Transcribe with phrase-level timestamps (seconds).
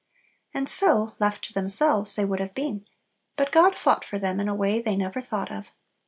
[0.51, 2.87] And so, left to themselves, they would have been;
[3.35, 5.67] but God fought for them in a way they never thought of.